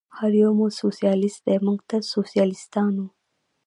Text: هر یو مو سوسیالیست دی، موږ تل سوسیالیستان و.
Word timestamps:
هر 0.17 0.31
یو 0.43 0.51
مو 0.57 0.65
سوسیالیست 0.81 1.39
دی، 1.45 1.57
موږ 1.65 1.79
تل 1.89 2.01
سوسیالیستان 2.15 2.93
و. 3.01 3.05